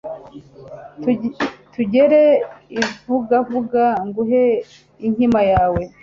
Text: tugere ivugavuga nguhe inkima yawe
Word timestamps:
tugere 1.73 2.21
ivugavuga 2.81 3.83
nguhe 4.05 4.43
inkima 5.07 5.39
yawe 5.51 5.81